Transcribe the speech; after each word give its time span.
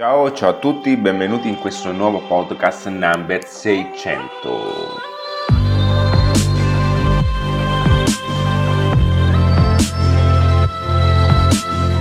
Ciao, 0.00 0.32
ciao 0.32 0.48
a 0.48 0.54
tutti, 0.54 0.96
benvenuti 0.96 1.46
in 1.46 1.58
questo 1.58 1.92
nuovo 1.92 2.22
podcast 2.22 2.86
number 2.88 3.44
600. 3.44 4.28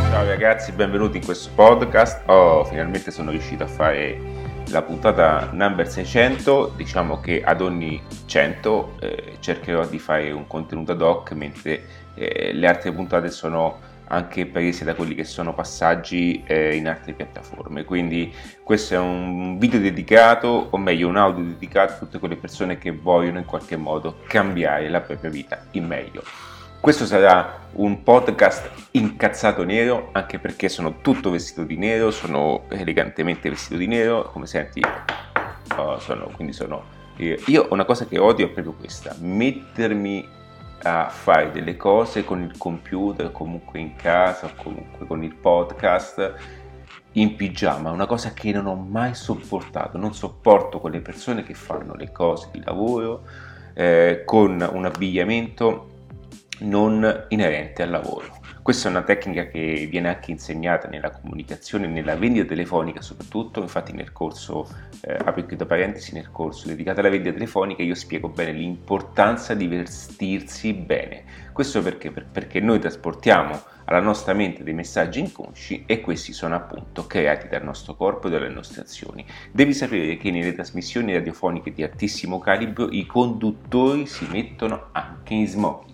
Ciao 0.09 0.25
ragazzi, 0.25 0.71
benvenuti 0.71 1.17
in 1.17 1.25
questo 1.25 1.49
podcast. 1.53 2.21
Oh, 2.29 2.63
finalmente 2.63 3.11
sono 3.11 3.31
riuscito 3.31 3.65
a 3.65 3.67
fare 3.67 4.17
la 4.69 4.81
puntata 4.81 5.49
number 5.51 5.85
600. 5.85 6.71
Diciamo 6.77 7.19
che 7.19 7.43
ad 7.43 7.59
ogni 7.59 8.01
100 8.25 8.95
eh, 9.01 9.37
cercherò 9.41 9.85
di 9.85 9.99
fare 9.99 10.31
un 10.31 10.47
contenuto 10.47 10.93
ad 10.93 11.01
hoc, 11.01 11.33
mentre 11.33 11.83
eh, 12.13 12.53
le 12.53 12.65
altre 12.65 12.93
puntate 12.93 13.29
sono 13.29 13.88
anche 14.09 14.45
prese 14.45 14.85
da 14.85 14.95
quelli 14.95 15.15
che 15.15 15.23
sono 15.23 15.53
passaggi 15.53 16.43
eh, 16.45 16.75
in 16.75 16.87
altre 16.87 17.13
piattaforme. 17.13 17.83
Quindi 17.83 18.33
questo 18.63 18.95
è 18.95 18.97
un 18.97 19.57
video 19.57 19.79
dedicato, 19.79 20.67
o 20.69 20.77
meglio 20.77 21.07
un 21.07 21.17
audio 21.17 21.43
dedicato 21.43 21.93
a 21.93 21.97
tutte 21.97 22.19
quelle 22.19 22.35
persone 22.35 22.77
che 22.77 22.91
vogliono 22.91 23.39
in 23.39 23.45
qualche 23.45 23.75
modo 23.75 24.19
cambiare 24.27 24.89
la 24.89 25.01
propria 25.01 25.29
vita 25.29 25.65
in 25.71 25.85
meglio. 25.85 26.23
Questo 26.79 27.05
sarà 27.05 27.67
un 27.73 28.03
podcast 28.03 28.69
incazzato 28.91 29.63
nero, 29.63 30.09
anche 30.13 30.39
perché 30.39 30.69
sono 30.69 31.01
tutto 31.01 31.29
vestito 31.29 31.63
di 31.63 31.77
nero, 31.77 32.09
sono 32.09 32.63
elegantemente 32.69 33.49
vestito 33.49 33.75
di 33.75 33.87
nero, 33.87 34.29
come 34.31 34.45
senti, 34.45 34.81
oh, 35.75 35.99
sono, 35.99 36.31
quindi 36.33 36.53
sono... 36.53 36.97
Io 37.17 37.67
una 37.71 37.83
cosa 37.83 38.05
che 38.05 38.17
odio 38.17 38.45
è 38.45 38.49
proprio 38.49 38.73
questa, 38.73 39.13
mettermi 39.19 40.25
a 40.83 41.09
fare 41.09 41.51
delle 41.51 41.75
cose 41.75 42.23
con 42.23 42.41
il 42.41 42.57
computer, 42.57 43.31
comunque 43.31 43.79
in 43.79 43.95
casa, 43.95 44.51
comunque 44.55 45.05
con 45.05 45.23
il 45.23 45.35
podcast 45.35 46.33
in 47.13 47.35
pigiama, 47.35 47.91
una 47.91 48.05
cosa 48.05 48.33
che 48.33 48.51
non 48.51 48.67
ho 48.67 48.75
mai 48.75 49.15
sopportato, 49.15 49.97
non 49.97 50.13
sopporto 50.13 50.79
quelle 50.79 51.01
persone 51.01 51.43
che 51.43 51.53
fanno 51.53 51.95
le 51.95 52.11
cose 52.11 52.49
di 52.51 52.61
lavoro 52.63 53.23
eh, 53.73 54.21
con 54.25 54.67
un 54.71 54.85
abbigliamento 54.85 55.87
non 56.59 57.25
inerente 57.29 57.83
al 57.83 57.89
lavoro. 57.89 58.38
Questa 58.61 58.87
è 58.87 58.91
una 58.91 59.03
tecnica 59.03 59.47
che 59.47 59.87
viene 59.89 60.09
anche 60.09 60.31
insegnata 60.31 60.87
nella 60.87 61.11
comunicazione, 61.11 61.87
nella 61.87 62.15
vendita 62.15 62.45
telefonica 62.45 63.01
soprattutto, 63.01 63.61
infatti 63.61 63.93
nel 63.93 64.11
corso, 64.11 64.67
eh, 65.01 65.13
apro 65.13 65.45
chiudo 65.45 65.65
parentesi, 65.65 66.13
nel 66.13 66.29
corso 66.29 66.67
dedicato 66.67 66.99
alla 66.99 67.09
vendita 67.09 67.33
telefonica 67.33 67.81
io 67.81 67.95
spiego 67.95 68.27
bene 68.29 68.51
l'importanza 68.51 69.53
di 69.53 69.67
vestirsi 69.67 70.73
bene. 70.73 71.23
Questo 71.53 71.81
perché? 71.81 72.11
Perché 72.11 72.59
noi 72.59 72.79
trasportiamo 72.79 73.59
alla 73.85 74.01
nostra 74.01 74.33
mente 74.33 74.63
dei 74.63 74.73
messaggi 74.73 75.19
inconsci 75.19 75.83
e 75.87 75.99
questi 76.01 76.31
sono 76.31 76.55
appunto 76.55 77.07
creati 77.07 77.47
dal 77.47 77.63
nostro 77.63 77.95
corpo 77.95 78.27
e 78.27 78.29
dalle 78.29 78.49
nostre 78.49 78.81
azioni. 78.81 79.25
Devi 79.51 79.73
sapere 79.73 80.15
che 80.17 80.29
nelle 80.29 80.53
trasmissioni 80.53 81.13
radiofoniche 81.13 81.73
di 81.73 81.81
altissimo 81.81 82.39
calibro 82.39 82.89
i 82.91 83.05
conduttori 83.05 84.05
si 84.05 84.27
mettono 84.29 84.89
anche 84.91 85.33
in 85.33 85.47
smoking. 85.47 85.88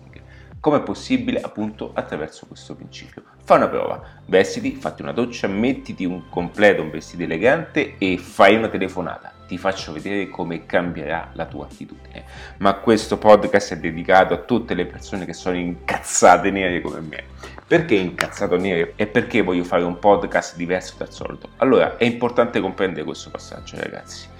Come 0.66 0.78
è 0.78 0.82
possibile? 0.82 1.40
Appunto 1.40 1.92
attraverso 1.94 2.44
questo 2.46 2.74
principio. 2.74 3.22
Fa 3.44 3.54
una 3.54 3.68
prova, 3.68 4.02
vestiti, 4.24 4.74
fatti 4.74 5.00
una 5.00 5.12
doccia, 5.12 5.46
mettiti 5.46 6.04
un 6.04 6.28
completo, 6.28 6.82
un 6.82 6.90
vestito 6.90 7.22
elegante 7.22 7.94
e 7.98 8.18
fai 8.18 8.56
una 8.56 8.66
telefonata. 8.66 9.32
Ti 9.46 9.58
faccio 9.58 9.92
vedere 9.92 10.28
come 10.28 10.66
cambierà 10.66 11.30
la 11.34 11.46
tua 11.46 11.66
attitudine. 11.66 12.24
Ma 12.56 12.74
questo 12.74 13.16
podcast 13.16 13.74
è 13.74 13.78
dedicato 13.78 14.34
a 14.34 14.38
tutte 14.38 14.74
le 14.74 14.86
persone 14.86 15.24
che 15.24 15.34
sono 15.34 15.56
incazzate 15.56 16.50
nere 16.50 16.80
come 16.80 16.98
me. 16.98 17.22
Perché 17.64 17.94
incazzato 17.94 18.56
nero? 18.56 18.90
E 18.96 19.06
perché 19.06 19.42
voglio 19.42 19.62
fare 19.62 19.84
un 19.84 20.00
podcast 20.00 20.56
diverso 20.56 20.96
dal 20.98 21.12
solito? 21.12 21.50
Allora, 21.58 21.96
è 21.96 22.04
importante 22.04 22.58
comprendere 22.58 23.04
questo 23.04 23.30
passaggio, 23.30 23.76
ragazzi. 23.78 24.34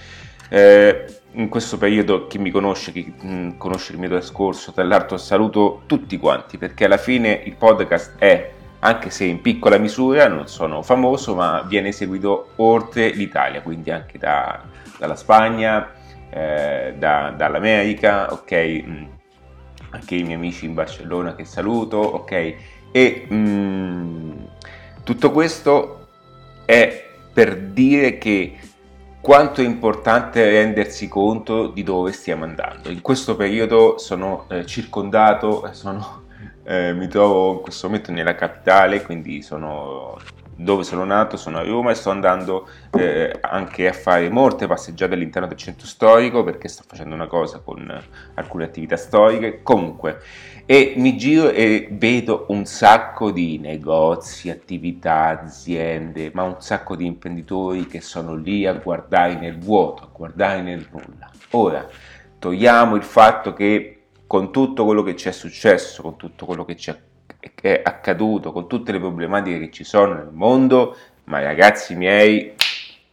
Eh, 0.49 1.05
in 1.33 1.49
questo 1.49 1.77
periodo 1.77 2.27
chi 2.27 2.39
mi 2.39 2.51
conosce, 2.51 2.93
chi 2.93 3.13
mh, 3.21 3.29
mm, 3.29 3.51
conosce 3.59 3.93
il 3.93 3.99
mio 3.99 4.09
trascorso, 4.09 4.73
tra 4.73 4.85
l'altro 4.85 5.17
saluto 5.17 5.83
tutti 5.87 6.17
quanti 6.19 6.57
perché 6.59 6.85
alla 6.87 6.97
fine 6.97 7.43
il 7.45 7.57
podcast 7.57 8.15
è, 8.19 8.53
anche 8.81 9.11
se 9.11 9.25
in 9.25 9.41
piccola 9.41 9.79
misura, 9.79 10.29
non 10.29 10.47
sono 10.47 10.83
famoso, 10.83 11.35
ma 11.35 11.63
viene 11.63 11.93
seguito 11.93 12.53
oltre 12.57 13.11
l'Italia, 13.11 13.63
quindi 13.63 13.91
anche 13.91 14.19
da, 14.19 14.63
dalla 14.99 15.17
Spagna, 15.17 15.93
eh, 16.31 16.95
da, 16.97 17.35
dall'America, 17.37 18.33
ok? 18.33 18.83
Mm, 18.87 19.05
anche 19.91 20.15
i 20.15 20.23
miei 20.23 20.35
amici 20.35 20.65
in 20.67 20.75
Barcellona 20.75 21.35
che 21.35 21.45
saluto, 21.45 21.99
ok? 21.99 22.55
E 22.93 23.27
mh, 23.29 23.35
mm, 23.35 24.33
tutto 25.03 25.31
questo 25.33 26.09
è 26.65 27.05
per 27.33 27.57
dire 27.59 28.19
che 28.19 28.57
quanto 29.27 29.61
è 29.61 29.65
importante 29.65 30.49
rendersi 30.49 31.09
conto 31.09 31.67
di 31.67 31.83
dove 31.83 32.13
stiamo 32.13 32.45
andando. 32.45 32.91
In 32.91 33.01
questo 33.01 33.35
periodo 33.35 33.99
sono 33.99 34.45
eh, 34.49 34.65
circondato, 34.65 35.69
sono, 35.75 36.27
eh, 36.63 36.93
mi 36.93 37.09
trovo 37.09 37.55
in 37.55 37.61
questo 37.61 37.89
momento 37.89 38.13
nella 38.13 38.37
capitale, 38.37 39.03
quindi 39.03 39.43
sono 39.43 40.17
dove 40.57 40.85
sono 40.85 41.05
nato, 41.05 41.37
sono 41.37 41.59
a 41.59 41.63
Roma 41.63 41.91
e 41.91 41.95
sto 41.95 42.11
andando 42.11 42.67
eh, 42.97 43.39
anche 43.41 43.89
a 43.89 43.93
fare 43.93 44.31
molte 44.31 44.67
passeggiate 44.67 45.15
all'interno 45.15 45.47
del 45.47 45.59
centro 45.59 45.87
storico 45.87 46.43
perché 46.43 46.69
sto 46.69 46.83
facendo 46.87 47.15
una 47.15 47.27
cosa 47.27 47.61
con 47.61 48.03
alcune 48.35 48.65
attività 48.65 48.97
storiche. 48.97 49.63
Comunque, 49.63 50.21
e 50.65 50.95
mi 50.97 51.17
giro 51.17 51.51
e 51.51 51.89
vedo 51.93 52.47
un 52.49 52.65
sacco 52.65 53.31
di 53.31 53.59
negozi, 53.59 54.51
attività, 54.51 55.41
aziende, 55.41 56.31
ma 56.33 56.43
un 56.43 56.57
sacco 56.61 56.97
di 56.97 57.07
imprenditori 57.07 57.87
che 57.87 58.01
sono 58.01 58.35
lì 58.35 58.67
a 58.67 58.73
guardare 58.73 59.35
nel 59.35 59.59
vuoto, 59.59 60.05
a 60.05 60.09
guardare 60.11 60.63
nel 60.63 60.87
nulla. 60.91 61.31
Ora, 61.51 61.87
togliamo 62.39 62.97
il 62.97 63.05
fatto 63.05 63.53
che 63.53 63.93
con 64.27 64.51
tutto 64.51 64.85
quello 64.85 65.03
che 65.03 65.15
ci 65.15 65.29
è 65.29 65.33
successo, 65.33 66.03
con 66.03 66.17
tutto 66.17 66.47
quello 66.47 66.65
che 66.65 66.77
ci 66.77 66.91
è 66.91 66.99
accaduto, 67.83 68.53
con 68.53 68.69
tutte 68.69 68.93
le 68.93 68.99
problematiche 68.99 69.59
che 69.59 69.71
ci 69.71 69.85
sono 69.85 70.15
nel 70.15 70.31
mondo, 70.33 70.97
ma 71.25 71.41
ragazzi 71.41 71.95
miei, 71.95 72.55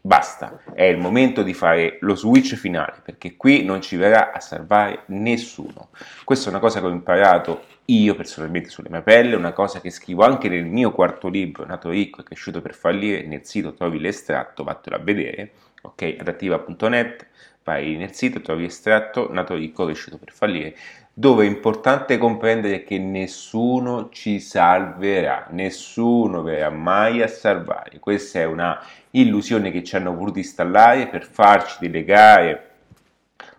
Basta, 0.06 0.60
è 0.74 0.84
il 0.84 0.98
momento 0.98 1.44
di 1.44 1.54
fare 1.54 1.98
lo 2.02 2.14
switch 2.14 2.56
finale 2.56 3.00
perché 3.02 3.38
qui 3.38 3.64
non 3.64 3.82
ci 3.82 3.96
verrà 3.96 4.34
a 4.34 4.42
salvare 4.42 5.04
nessuno. 5.06 5.92
Questa 6.26 6.48
è 6.48 6.50
una 6.50 6.60
cosa 6.60 6.82
che 6.82 6.88
ho 6.88 6.90
imparato 6.90 7.64
io 7.86 8.14
personalmente 8.14 8.68
sulle 8.68 8.90
mie 8.90 9.02
pelle, 9.02 9.36
una 9.36 9.54
cosa 9.54 9.80
che 9.80 9.90
scrivo 9.92 10.26
anche 10.26 10.50
nel 10.50 10.66
mio 10.66 10.92
quarto 10.92 11.30
libro, 11.30 11.66
Nato 11.66 11.90
ricco 11.90 12.20
e 12.20 12.26
cresciuto 12.26 12.62
per 12.62 12.74
fallire, 12.74 13.26
nel 13.26 13.46
sito 13.46 13.74
trovi 13.74 13.98
l'estratto, 13.98 14.66
vattelo 14.66 14.98
a 14.98 15.00
vedere, 15.00 15.52
ok, 15.82 16.18
adattiva.net, 16.20 17.28
vai 17.64 17.96
nel 17.96 18.14
sito, 18.14 18.42
trovi 18.42 18.64
l'estratto, 18.64 19.32
Nato 19.32 19.56
ricco, 19.56 19.86
cresciuto 19.86 20.18
per 20.18 20.34
fallire, 20.34 20.76
dove 21.16 21.46
è 21.46 21.48
importante 21.48 22.18
comprendere 22.18 22.84
che 22.84 22.98
nessuno 22.98 24.10
ci 24.10 24.40
salverà, 24.40 25.48
nessuno 25.52 26.42
verrà 26.42 26.72
mai 26.72 27.22
a 27.22 27.28
salvare. 27.28 28.00
Questa 28.00 28.40
è 28.40 28.46
una 28.46 28.84
illusione 29.12 29.70
che 29.70 29.84
ci 29.84 29.96
hanno 29.96 30.16
voluto 30.16 30.40
installare 30.40 31.08
per 31.08 31.24
farci 31.26 31.78
delegare 31.80 32.70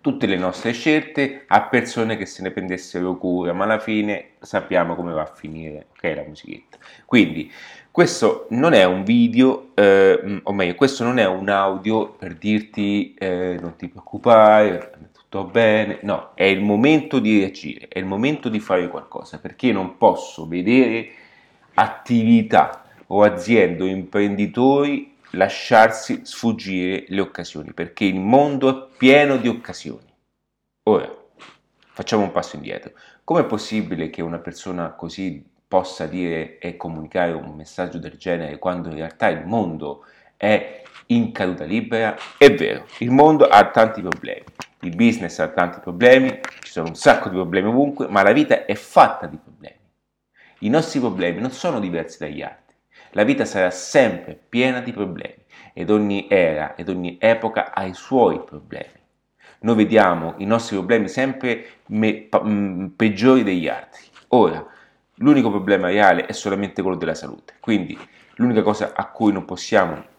tutte 0.00 0.26
le 0.26 0.36
nostre 0.36 0.72
scelte 0.72 1.44
a 1.46 1.62
persone 1.62 2.16
che 2.16 2.26
se 2.26 2.42
ne 2.42 2.50
prendessero 2.50 3.16
cura, 3.16 3.52
ma 3.52 3.64
alla 3.64 3.78
fine 3.78 4.32
sappiamo 4.40 4.94
come 4.96 5.12
va 5.12 5.22
a 5.22 5.32
finire, 5.32 5.86
ok, 5.92 6.12
la 6.14 6.24
musichetta. 6.26 6.76
Quindi 7.06 7.50
questo 7.90 8.46
non 8.50 8.72
è 8.74 8.84
un 8.84 9.04
video, 9.04 9.70
eh, 9.74 10.40
o 10.42 10.52
meglio, 10.52 10.74
questo 10.74 11.04
non 11.04 11.18
è 11.18 11.26
un 11.26 11.48
audio 11.48 12.10
per 12.10 12.34
dirti 12.34 13.14
eh, 13.14 13.56
non 13.60 13.76
ti 13.76 13.88
preoccupare, 13.88 15.03
tutto 15.34 15.44
bene, 15.46 15.98
no, 16.02 16.30
è 16.34 16.44
il 16.44 16.60
momento 16.60 17.18
di 17.18 17.40
reagire, 17.40 17.88
è 17.88 17.98
il 17.98 18.04
momento 18.04 18.48
di 18.48 18.60
fare 18.60 18.88
qualcosa, 18.88 19.40
perché 19.40 19.72
non 19.72 19.96
posso 19.96 20.46
vedere 20.46 21.08
attività 21.74 22.84
o 23.08 23.22
aziende 23.22 23.82
o 23.82 23.86
imprenditori 23.86 25.16
lasciarsi 25.30 26.20
sfuggire 26.22 27.06
le 27.08 27.20
occasioni, 27.20 27.72
perché 27.72 28.04
il 28.04 28.20
mondo 28.20 28.68
è 28.68 28.96
pieno 28.96 29.36
di 29.36 29.48
occasioni. 29.48 30.06
Ora, 30.84 31.12
facciamo 31.92 32.22
un 32.22 32.30
passo 32.30 32.54
indietro. 32.54 32.92
Com'è 33.24 33.44
possibile 33.44 34.10
che 34.10 34.22
una 34.22 34.38
persona 34.38 34.92
così 34.92 35.44
possa 35.66 36.06
dire 36.06 36.58
e 36.60 36.76
comunicare 36.76 37.32
un 37.32 37.56
messaggio 37.56 37.98
del 37.98 38.16
genere 38.18 38.58
quando 38.58 38.88
in 38.88 38.94
realtà 38.94 39.26
il 39.30 39.44
mondo 39.44 40.04
è 40.36 40.82
in 41.06 41.32
caduta 41.32 41.64
libera? 41.64 42.14
È 42.38 42.54
vero, 42.54 42.84
il 42.98 43.10
mondo 43.10 43.48
ha 43.48 43.68
tanti 43.70 44.00
problemi 44.00 44.44
il 44.86 44.96
business 44.96 45.38
ha 45.38 45.48
tanti 45.48 45.80
problemi, 45.80 46.40
ci 46.62 46.72
sono 46.72 46.88
un 46.88 46.94
sacco 46.94 47.28
di 47.28 47.36
problemi 47.36 47.68
ovunque, 47.68 48.08
ma 48.08 48.22
la 48.22 48.32
vita 48.32 48.64
è 48.64 48.74
fatta 48.74 49.26
di 49.26 49.36
problemi. 49.36 49.78
I 50.60 50.68
nostri 50.68 51.00
problemi 51.00 51.40
non 51.40 51.50
sono 51.50 51.80
diversi 51.80 52.18
dagli 52.18 52.42
altri. 52.42 52.74
La 53.10 53.24
vita 53.24 53.44
sarà 53.44 53.70
sempre 53.70 54.34
piena 54.34 54.80
di 54.80 54.92
problemi 54.92 55.44
ed 55.72 55.90
ogni 55.90 56.26
era 56.28 56.74
ed 56.74 56.88
ogni 56.88 57.16
epoca 57.20 57.72
ha 57.72 57.84
i 57.84 57.94
suoi 57.94 58.42
problemi. 58.42 59.02
Noi 59.60 59.76
vediamo 59.76 60.34
i 60.38 60.44
nostri 60.44 60.76
problemi 60.76 61.08
sempre 61.08 61.66
me, 61.86 62.14
pa, 62.14 62.42
m, 62.42 62.92
peggiori 62.96 63.42
degli 63.42 63.68
altri. 63.68 64.02
Ora, 64.28 64.64
l'unico 65.16 65.50
problema 65.50 65.88
reale 65.88 66.26
è 66.26 66.32
solamente 66.32 66.82
quello 66.82 66.96
della 66.96 67.14
salute. 67.14 67.54
Quindi 67.60 67.96
l'unica 68.36 68.62
cosa 68.62 68.92
a 68.94 69.06
cui 69.10 69.32
non 69.32 69.44
possiamo 69.44 70.12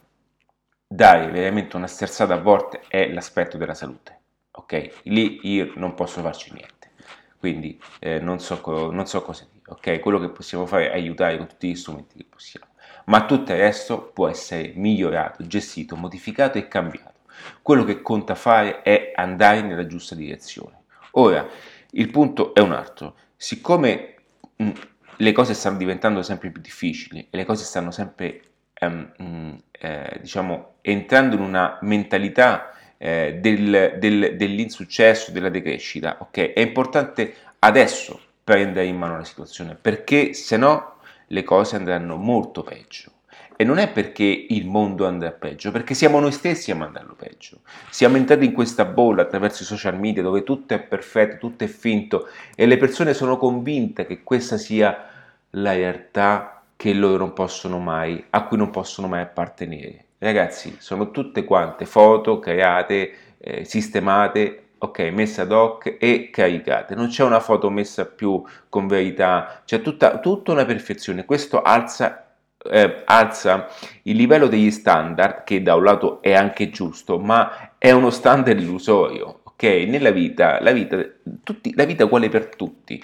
dare 0.88 1.30
veramente 1.30 1.76
una 1.76 1.88
sterzata 1.88 2.36
a 2.36 2.40
volte 2.42 2.82
è 2.88 3.12
l'aspetto 3.12 3.58
della 3.58 3.74
salute, 3.74 4.20
ok? 4.56 5.02
Lì 5.04 5.40
io 5.44 5.72
non 5.75 5.94
posso 5.94 6.22
farci 6.22 6.52
niente, 6.54 6.92
quindi 7.38 7.80
eh, 8.00 8.19
non, 8.19 8.40
so 8.40 8.62
co- 8.62 8.92
non 8.92 9.06
so 9.06 9.22
cosa 9.22 9.46
dire, 9.52 9.66
ok? 9.68 10.00
Quello 10.00 10.19
che 10.19 10.30
possiamo 10.30 10.66
fare 10.66 10.90
è 10.92 10.94
aiutare 10.94 11.38
con 11.38 11.48
tutti 11.48 11.69
gli 11.69 11.75
strumenti 11.75 12.18
che 12.18 12.25
possiamo, 12.30 12.68
ma 13.06 13.25
tutto 13.25 13.52
il 13.52 13.60
resto 13.60 14.02
può 14.13 14.28
essere 14.28 14.74
migliorato, 14.75 15.46
gestito, 15.46 15.96
modificato 15.96 16.57
e 16.57 16.68
cambiato. 16.68 17.13
Quello 17.62 17.84
che 17.84 18.02
conta 18.02 18.34
fare 18.36 18.81
è 18.81 19.12
andare 19.13 19.62
nella 19.62 19.86
giusta 19.86 20.16
direzione. 20.16 20.84
Ora, 21.12 21.48
il 21.92 22.10
punto 22.10 22.54
è 22.54 22.60
un 22.62 22.72
altro, 22.72 23.16
siccome 23.36 24.16
mh, 24.56 24.72
le 25.18 25.31
cose 25.31 25.54
stanno 25.54 25.78
diventando 25.78 26.22
sempre 26.22 26.50
più 26.50 26.62
difficili 26.62 27.28
e 27.30 27.38
le 27.38 27.46
cose 27.46 27.63
stanno 27.63 27.92
sempre 27.92 28.42
ehm, 28.74 29.62
eh, 29.72 30.18
diciamo, 30.22 30.75
entrando 30.81 31.36
in 31.36 31.42
una 31.42 31.78
mentalità 31.81 32.72
eh, 32.97 33.38
del, 33.39 33.97
del, 34.00 34.36
dell'insuccesso, 34.36 35.31
della 35.31 35.50
decrescita, 35.50 36.18
ok? 36.19 36.53
È 36.53 36.59
importante 36.59 37.36
adesso 37.59 38.19
prendere 38.44 38.86
in 38.86 38.97
mano 38.97 39.18
la 39.18 39.24
situazione, 39.24 39.75
perché 39.80 40.33
se 40.33 40.57
no 40.57 40.95
le 41.27 41.44
cose 41.44 41.75
andranno 41.75 42.15
molto 42.15 42.63
peggio. 42.63 43.12
E 43.57 43.63
non 43.63 43.77
è 43.77 43.89
perché 43.89 44.24
il 44.24 44.68
mondo 44.68 45.07
andrà 45.07 45.31
peggio, 45.31 45.71
perché 45.71 45.94
siamo 45.94 46.19
noi 46.19 46.33
stessi 46.33 46.71
a 46.71 46.75
mandarlo 46.75 47.15
peggio. 47.15 47.62
Siamo 47.89 48.18
entrati 48.18 48.44
in 48.45 48.51
questa 48.51 48.83
bolla 48.83 49.21
attraverso 49.21 49.63
i 49.63 49.65
social 49.65 49.97
media 49.97 50.21
dove 50.21 50.44
tutto 50.44 50.74
è 50.74 50.80
perfetto, 50.80 51.38
tutto 51.38 51.63
è 51.63 51.68
finto 51.68 52.27
e 52.53 52.65
le 52.65 52.75
persone 52.75 53.13
sono 53.13 53.38
convinte 53.38 54.06
che 54.06 54.24
questa 54.24 54.57
sia 54.57 55.09
la 55.51 55.74
realtà 55.74 56.63
che 56.75 56.94
loro 56.94 57.18
non 57.18 57.33
possono 57.33 57.80
mai, 57.80 58.21
a 58.31 58.44
cui 58.44 58.57
non 58.57 58.71
possono 58.71 59.07
mai 59.07 59.21
appartenere. 59.21 60.03
Ragazzi, 60.18 60.78
sono 60.80 61.12
tutte 61.12 61.44
quante 61.44 61.86
foto 61.86 62.40
create, 62.40 63.12
eh, 63.38 63.66
sistemate, 63.66 64.70
ok, 64.78 65.00
messe 65.12 65.42
ad 65.42 65.52
hoc 65.52 65.98
e 66.00 66.30
caricate. 66.32 66.96
Non 66.96 67.08
c'è 67.08 67.24
una 67.24 67.42
foto 67.42 67.70
messa 67.70 68.06
più 68.06 68.42
con 68.70 68.88
verità, 68.88 69.62
c'è 69.66 69.82
tutta, 69.82 70.20
tutta 70.20 70.54
una 70.54 70.66
perfezione. 70.66 71.26
Questo 71.26 71.62
alza, 71.62 72.34
eh, 72.72 73.02
alza 73.06 73.68
il 74.04 74.16
livello 74.16 74.48
degli 74.48 74.72
standard, 74.72 75.44
che 75.44 75.62
da 75.62 75.76
un 75.76 75.84
lato 75.84 76.22
è 76.22 76.34
anche 76.34 76.70
giusto, 76.70 77.20
ma 77.20 77.76
è 77.78 77.92
uno 77.92 78.10
standard 78.10 78.60
illusorio. 78.60 79.42
Ok, 79.44 79.64
nella 79.64 80.12
vita, 80.12 80.62
la 80.62 80.72
vita, 80.72 80.98
tutti, 81.44 81.74
la 81.76 81.86
vita 81.86 82.04
è 82.04 82.06
uguale 82.06 82.30
per 82.30 82.56
tutti, 82.56 83.02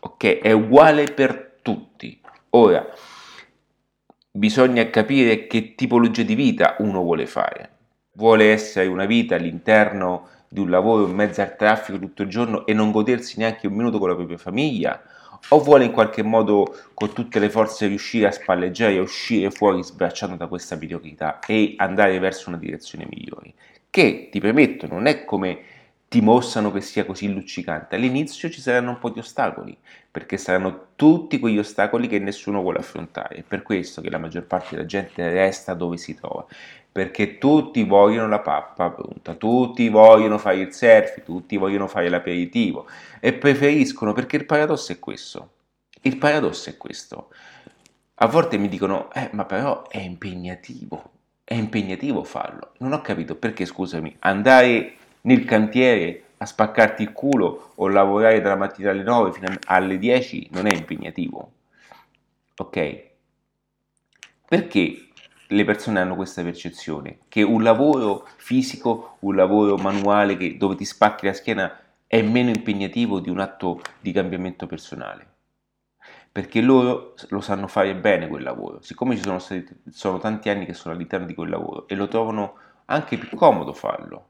ok, 0.00 0.38
è 0.40 0.52
uguale 0.52 1.04
per 1.04 1.58
tutti. 1.62 2.20
Ora, 2.50 2.86
bisogna 4.38 4.88
capire 4.88 5.48
che 5.48 5.74
tipologia 5.74 6.22
di 6.22 6.36
vita 6.36 6.76
uno 6.78 7.02
vuole 7.02 7.26
fare. 7.26 7.70
Vuole 8.12 8.52
essere 8.52 8.86
una 8.86 9.04
vita 9.04 9.34
all'interno 9.34 10.28
di 10.48 10.60
un 10.60 10.70
lavoro 10.70 11.06
in 11.06 11.14
mezzo 11.14 11.42
al 11.42 11.56
traffico 11.56 11.98
tutto 11.98 12.22
il 12.22 12.28
giorno 12.28 12.64
e 12.64 12.72
non 12.72 12.92
godersi 12.92 13.38
neanche 13.38 13.66
un 13.66 13.74
minuto 13.74 13.98
con 13.98 14.08
la 14.08 14.14
propria 14.14 14.38
famiglia? 14.38 15.02
O 15.50 15.60
vuole 15.60 15.84
in 15.84 15.92
qualche 15.92 16.22
modo 16.22 16.74
con 16.94 17.12
tutte 17.12 17.38
le 17.38 17.50
forze 17.50 17.86
riuscire 17.86 18.28
a 18.28 18.32
spalleggiare 18.32 18.94
e 18.94 19.00
uscire 19.00 19.50
fuori 19.50 19.82
sbracciando 19.82 20.36
da 20.36 20.46
questa 20.46 20.76
mediocrità 20.76 21.40
e 21.40 21.74
andare 21.76 22.18
verso 22.18 22.48
una 22.48 22.58
direzione 22.58 23.06
migliore? 23.10 23.54
Che, 23.90 24.28
ti 24.30 24.38
premetto, 24.38 24.86
non 24.86 25.06
è 25.06 25.24
come 25.24 25.58
dimostrano 26.08 26.72
che 26.72 26.80
sia 26.80 27.04
così 27.04 27.30
luccicante. 27.30 27.94
All'inizio 27.94 28.48
ci 28.48 28.62
saranno 28.62 28.90
un 28.90 28.98
po' 28.98 29.10
di 29.10 29.18
ostacoli, 29.18 29.76
perché 30.10 30.38
saranno 30.38 30.86
tutti 30.96 31.38
quegli 31.38 31.58
ostacoli 31.58 32.08
che 32.08 32.18
nessuno 32.18 32.62
vuole 32.62 32.78
affrontare. 32.78 33.36
È 33.36 33.42
per 33.42 33.62
questo 33.62 34.00
che 34.00 34.10
la 34.10 34.18
maggior 34.18 34.44
parte 34.44 34.74
della 34.74 34.86
gente 34.86 35.30
resta 35.30 35.74
dove 35.74 35.98
si 35.98 36.14
trova, 36.14 36.46
perché 36.90 37.36
tutti 37.36 37.84
vogliono 37.84 38.26
la 38.26 38.40
pappa 38.40 38.90
pronta, 38.90 39.34
tutti 39.34 39.88
vogliono 39.90 40.38
fare 40.38 40.56
il 40.56 40.72
surf, 40.72 41.22
tutti 41.22 41.56
vogliono 41.58 41.86
fare 41.86 42.08
l'aperitivo 42.08 42.86
e 43.20 43.34
preferiscono, 43.34 44.14
perché 44.14 44.36
il 44.36 44.46
paradosso 44.46 44.92
è 44.92 44.98
questo. 44.98 45.50
Il 46.00 46.16
paradosso 46.16 46.70
è 46.70 46.76
questo. 46.78 47.28
A 48.20 48.26
volte 48.26 48.56
mi 48.56 48.68
dicono, 48.68 49.12
eh, 49.12 49.28
ma 49.32 49.44
però 49.44 49.86
è 49.88 49.98
impegnativo, 49.98 51.10
è 51.44 51.54
impegnativo 51.54 52.24
farlo. 52.24 52.72
Non 52.78 52.92
ho 52.92 53.00
capito 53.02 53.36
perché, 53.36 53.64
scusami, 53.66 54.16
andare 54.20 54.94
nel 55.22 55.44
cantiere 55.44 56.24
a 56.38 56.46
spaccarti 56.46 57.02
il 57.02 57.12
culo 57.12 57.72
o 57.74 57.88
lavorare 57.88 58.40
dalla 58.40 58.56
mattina 58.56 58.90
alle 58.90 59.02
9 59.02 59.32
fino 59.32 59.48
alle 59.66 59.98
10 59.98 60.48
non 60.52 60.66
è 60.66 60.74
impegnativo. 60.74 61.52
Ok? 62.56 63.06
Perché 64.48 65.08
le 65.48 65.64
persone 65.64 66.00
hanno 66.00 66.14
questa 66.14 66.42
percezione? 66.42 67.18
Che 67.28 67.42
un 67.42 67.62
lavoro 67.62 68.26
fisico, 68.36 69.16
un 69.20 69.34
lavoro 69.34 69.76
manuale 69.76 70.36
che, 70.36 70.56
dove 70.56 70.76
ti 70.76 70.84
spacchi 70.84 71.26
la 71.26 71.32
schiena 71.32 71.80
è 72.06 72.22
meno 72.22 72.50
impegnativo 72.50 73.20
di 73.20 73.30
un 73.30 73.40
atto 73.40 73.80
di 74.00 74.12
cambiamento 74.12 74.66
personale. 74.66 75.26
Perché 76.30 76.60
loro 76.60 77.14
lo 77.28 77.40
sanno 77.40 77.66
fare 77.66 77.94
bene 77.96 78.28
quel 78.28 78.44
lavoro, 78.44 78.80
siccome 78.80 79.16
ci 79.16 79.22
sono, 79.22 79.38
stati, 79.38 79.66
sono 79.90 80.18
tanti 80.18 80.48
anni 80.50 80.66
che 80.66 80.74
sono 80.74 80.94
all'interno 80.94 81.26
di 81.26 81.34
quel 81.34 81.48
lavoro 81.48 81.88
e 81.88 81.96
lo 81.96 82.06
trovano 82.06 82.54
anche 82.86 83.18
più 83.18 83.36
comodo 83.36 83.72
farlo 83.72 84.28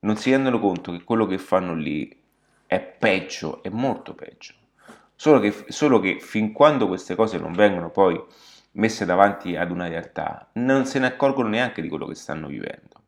non 0.00 0.16
si 0.16 0.30
rendono 0.30 0.58
conto 0.58 0.92
che 0.92 1.04
quello 1.04 1.26
che 1.26 1.38
fanno 1.38 1.74
lì 1.74 2.16
è 2.66 2.80
peggio, 2.80 3.62
è 3.62 3.68
molto 3.68 4.14
peggio. 4.14 4.54
Solo 5.14 5.38
che, 5.40 5.66
solo 5.68 6.00
che 6.00 6.18
fin 6.20 6.52
quando 6.52 6.86
queste 6.86 7.14
cose 7.14 7.38
non 7.38 7.52
vengono 7.52 7.90
poi 7.90 8.18
messe 8.72 9.04
davanti 9.04 9.56
ad 9.56 9.70
una 9.70 9.88
realtà, 9.88 10.48
non 10.54 10.86
se 10.86 10.98
ne 10.98 11.06
accorgono 11.06 11.48
neanche 11.48 11.82
di 11.82 11.88
quello 11.88 12.06
che 12.06 12.14
stanno 12.14 12.46
vivendo. 12.46 13.02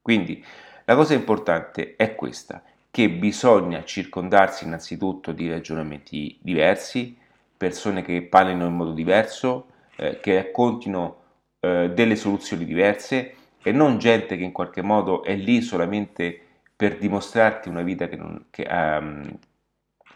Quindi 0.00 0.44
la 0.84 0.96
cosa 0.96 1.14
importante 1.14 1.94
è 1.94 2.14
questa, 2.14 2.62
che 2.90 3.08
bisogna 3.08 3.84
circondarsi 3.84 4.64
innanzitutto 4.64 5.32
di 5.32 5.48
ragionamenti 5.48 6.38
diversi, 6.42 7.16
persone 7.56 8.02
che 8.02 8.22
parlino 8.22 8.66
in 8.66 8.74
modo 8.74 8.92
diverso, 8.92 9.66
eh, 9.96 10.18
che 10.20 10.34
raccontino 10.34 11.20
eh, 11.60 11.90
delle 11.94 12.16
soluzioni 12.16 12.64
diverse 12.64 13.36
e 13.62 13.72
non 13.72 13.98
gente 13.98 14.36
che 14.36 14.42
in 14.42 14.52
qualche 14.52 14.82
modo 14.82 15.22
è 15.22 15.34
lì 15.34 15.62
solamente 15.62 16.40
per 16.74 16.98
dimostrarti 16.98 17.68
una 17.68 17.82
vita 17.82 18.08
che 18.08 18.16
non, 18.16 18.46
che, 18.50 18.66
um, 18.68 19.38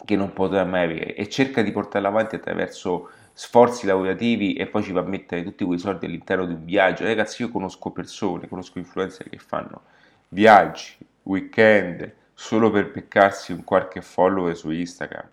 che 0.04 0.16
non 0.16 0.32
potrà 0.32 0.64
mai 0.64 0.84
avere 0.84 1.14
e 1.14 1.28
cerca 1.28 1.62
di 1.62 1.70
portarla 1.70 2.08
avanti 2.08 2.34
attraverso 2.34 3.08
sforzi 3.32 3.86
lavorativi 3.86 4.54
e 4.54 4.66
poi 4.66 4.82
ci 4.82 4.92
va 4.92 5.00
a 5.00 5.04
mettere 5.04 5.42
tutti 5.42 5.64
quei 5.64 5.78
soldi 5.78 6.06
all'interno 6.06 6.46
di 6.46 6.54
un 6.54 6.64
viaggio. 6.64 7.04
Ragazzi, 7.04 7.42
io 7.42 7.50
conosco 7.50 7.90
persone, 7.90 8.48
conosco 8.48 8.78
influencer 8.78 9.28
che 9.28 9.38
fanno 9.38 9.82
viaggi, 10.28 10.96
weekend, 11.24 12.12
solo 12.32 12.70
per 12.70 12.90
beccarsi 12.90 13.52
un 13.52 13.62
qualche 13.62 14.00
follower 14.00 14.56
su 14.56 14.70
Instagram. 14.70 15.28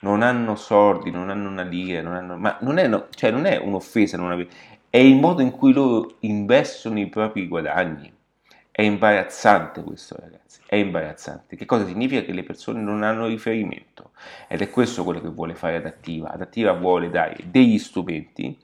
Non 0.00 0.22
hanno 0.22 0.56
soldi, 0.56 1.10
non 1.10 1.30
hanno 1.30 1.48
una 1.48 1.62
lira, 1.62 2.02
non 2.02 2.14
hanno, 2.14 2.36
ma 2.36 2.58
non 2.60 2.78
è, 2.78 2.86
no, 2.86 3.06
cioè 3.10 3.30
non 3.30 3.46
è 3.46 3.56
un'offesa 3.56 4.16
non 4.16 4.30
avere, 4.30 4.48
è 4.96 5.00
il 5.00 5.16
modo 5.16 5.42
in 5.42 5.50
cui 5.50 5.74
loro 5.74 6.14
investono 6.20 6.98
i 6.98 7.06
propri 7.08 7.46
guadagni. 7.46 8.10
È 8.70 8.80
imbarazzante 8.80 9.82
questo, 9.82 10.16
ragazzi, 10.18 10.62
è 10.64 10.76
imbarazzante. 10.76 11.54
Che 11.54 11.66
cosa 11.66 11.84
significa? 11.84 12.22
Che 12.22 12.32
le 12.32 12.42
persone 12.42 12.80
non 12.80 13.02
hanno 13.02 13.26
riferimento. 13.26 14.12
Ed 14.48 14.62
è 14.62 14.70
questo 14.70 15.04
quello 15.04 15.20
che 15.20 15.28
vuole 15.28 15.54
fare 15.54 15.76
Adattiva. 15.76 16.30
Adattiva 16.30 16.72
vuole 16.72 17.10
dare 17.10 17.36
degli 17.44 17.78
strumenti 17.78 18.56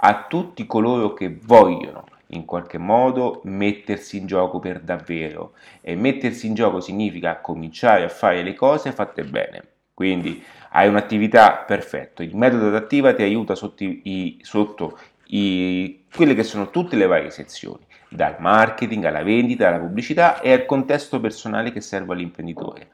a 0.00 0.26
tutti 0.28 0.66
coloro 0.66 1.14
che 1.14 1.34
vogliono 1.42 2.04
in 2.28 2.44
qualche 2.44 2.76
modo 2.76 3.40
mettersi 3.44 4.18
in 4.18 4.26
gioco 4.26 4.58
per 4.58 4.80
davvero. 4.80 5.54
E 5.80 5.96
mettersi 5.96 6.48
in 6.48 6.52
gioco 6.52 6.80
significa 6.80 7.40
cominciare 7.40 8.04
a 8.04 8.10
fare 8.10 8.42
le 8.42 8.52
cose 8.52 8.92
fatte 8.92 9.24
bene. 9.24 9.64
Quindi 9.94 10.44
hai 10.72 10.86
un'attività 10.86 11.64
perfetta, 11.66 12.22
il 12.22 12.36
metodo 12.36 12.66
adattiva 12.66 13.14
ti 13.14 13.22
aiuta 13.22 13.54
sotto 13.54 13.84
i, 13.84 14.38
sotto 14.42 14.98
i, 15.28 16.04
quelle 16.14 16.34
che 16.34 16.42
sono 16.42 16.70
tutte 16.70 16.96
le 16.96 17.06
varie 17.06 17.30
sezioni, 17.30 17.84
dal 18.08 18.36
marketing 18.38 19.04
alla 19.04 19.22
vendita, 19.22 19.68
alla 19.68 19.78
pubblicità 19.78 20.40
e 20.40 20.52
al 20.52 20.66
contesto 20.66 21.20
personale 21.20 21.72
che 21.72 21.80
serve 21.80 22.12
all'imprenditore. 22.12 22.88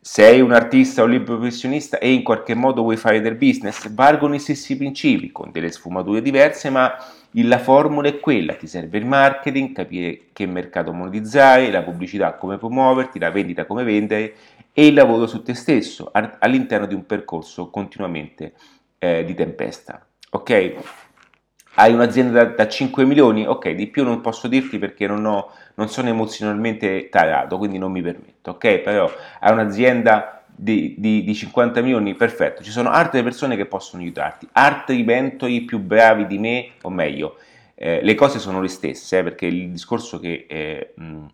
Sei 0.00 0.40
un 0.40 0.52
artista 0.52 1.02
o 1.02 1.04
un 1.06 1.10
libro 1.10 1.36
professionista 1.36 1.98
e 1.98 2.12
in 2.12 2.22
qualche 2.22 2.54
modo 2.54 2.82
vuoi 2.82 2.96
fare 2.96 3.20
del 3.20 3.34
business, 3.34 3.88
valgono 3.90 4.36
i 4.36 4.38
stessi 4.38 4.76
principi, 4.76 5.32
con 5.32 5.50
delle 5.50 5.72
sfumature 5.72 6.22
diverse, 6.22 6.70
ma 6.70 6.94
la 7.32 7.58
formula 7.58 8.08
è 8.08 8.20
quella, 8.20 8.54
ti 8.54 8.68
serve 8.68 8.98
il 8.98 9.04
marketing, 9.04 9.74
capire 9.74 10.26
che 10.32 10.46
mercato 10.46 10.92
monetizzare, 10.92 11.72
la 11.72 11.82
pubblicità 11.82 12.34
come 12.34 12.56
promuoverti, 12.56 13.18
la 13.18 13.32
vendita 13.32 13.66
come 13.66 13.82
vendere 13.82 14.34
e 14.72 14.86
il 14.86 14.94
lavoro 14.94 15.26
su 15.26 15.42
te 15.42 15.54
stesso 15.54 16.12
all'interno 16.12 16.86
di 16.86 16.94
un 16.94 17.04
percorso 17.04 17.68
continuamente 17.68 18.52
eh, 18.98 19.24
di 19.24 19.34
tempesta. 19.34 20.06
Ok? 20.30 20.74
Hai 21.76 21.92
un'azienda 21.92 22.44
da, 22.44 22.50
da, 22.52 22.68
5 22.68 23.04
milioni, 23.04 23.46
ok, 23.46 23.70
di 23.70 23.86
più 23.86 24.04
non 24.04 24.20
posso 24.20 24.48
dirti 24.48 24.78
perché 24.78 25.06
non, 25.06 25.24
ho, 25.24 25.50
non 25.74 25.88
sono 25.88 26.08
emozionalmente 26.08 27.08
tarato, 27.08 27.58
quindi 27.58 27.78
non 27.78 27.92
mi 27.92 28.02
permetto, 28.02 28.52
ok, 28.52 28.78
però 28.78 29.10
hai 29.40 29.52
un'azienda 29.52 30.44
di, 30.46 30.94
di, 30.96 31.22
di, 31.22 31.34
50 31.34 31.82
milioni, 31.82 32.14
perfetto, 32.14 32.62
ci 32.62 32.70
sono 32.70 32.90
altre 32.90 33.22
persone 33.22 33.56
che 33.56 33.66
possono 33.66 34.02
aiutarti, 34.02 34.48
altri 34.52 35.02
mentori 35.02 35.62
più 35.62 35.78
bravi 35.78 36.26
di 36.26 36.38
me, 36.38 36.70
o 36.82 36.90
meglio, 36.90 37.36
eh, 37.74 38.00
le 38.02 38.14
cose 38.14 38.38
sono 38.38 38.60
le 38.62 38.68
stesse, 38.68 39.18
eh, 39.18 39.22
perché 39.22 39.46
il 39.46 39.70
discorso 39.70 40.18
che 40.18 40.46
eh, 40.48 40.94
mh, 40.94 41.26